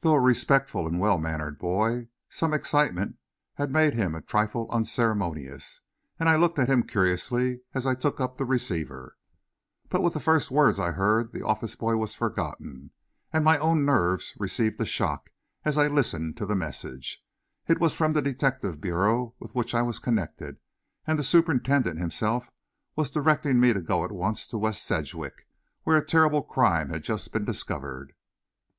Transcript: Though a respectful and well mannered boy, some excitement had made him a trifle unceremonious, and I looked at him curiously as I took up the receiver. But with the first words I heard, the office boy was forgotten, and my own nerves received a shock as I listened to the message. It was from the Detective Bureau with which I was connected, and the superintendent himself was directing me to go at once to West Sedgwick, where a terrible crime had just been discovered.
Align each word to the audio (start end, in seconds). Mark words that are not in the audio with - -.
Though 0.00 0.12
a 0.12 0.20
respectful 0.20 0.86
and 0.86 1.00
well 1.00 1.16
mannered 1.16 1.58
boy, 1.58 2.08
some 2.28 2.52
excitement 2.52 3.16
had 3.54 3.70
made 3.70 3.94
him 3.94 4.14
a 4.14 4.20
trifle 4.20 4.68
unceremonious, 4.70 5.80
and 6.20 6.28
I 6.28 6.36
looked 6.36 6.58
at 6.58 6.68
him 6.68 6.82
curiously 6.82 7.62
as 7.72 7.86
I 7.86 7.94
took 7.94 8.20
up 8.20 8.36
the 8.36 8.44
receiver. 8.44 9.16
But 9.88 10.02
with 10.02 10.12
the 10.12 10.20
first 10.20 10.50
words 10.50 10.78
I 10.78 10.90
heard, 10.90 11.32
the 11.32 11.42
office 11.42 11.74
boy 11.74 11.96
was 11.96 12.14
forgotten, 12.14 12.90
and 13.32 13.46
my 13.46 13.56
own 13.56 13.86
nerves 13.86 14.34
received 14.38 14.78
a 14.78 14.84
shock 14.84 15.30
as 15.64 15.78
I 15.78 15.88
listened 15.88 16.36
to 16.36 16.44
the 16.44 16.54
message. 16.54 17.24
It 17.66 17.80
was 17.80 17.94
from 17.94 18.12
the 18.12 18.20
Detective 18.20 18.78
Bureau 18.78 19.34
with 19.38 19.54
which 19.54 19.74
I 19.74 19.80
was 19.80 19.98
connected, 19.98 20.58
and 21.06 21.18
the 21.18 21.24
superintendent 21.24 21.98
himself 21.98 22.50
was 22.94 23.10
directing 23.10 23.58
me 23.58 23.72
to 23.72 23.80
go 23.80 24.04
at 24.04 24.12
once 24.12 24.46
to 24.48 24.58
West 24.58 24.82
Sedgwick, 24.84 25.48
where 25.84 25.96
a 25.96 26.04
terrible 26.04 26.42
crime 26.42 26.90
had 26.90 27.02
just 27.02 27.32
been 27.32 27.46
discovered. 27.46 28.12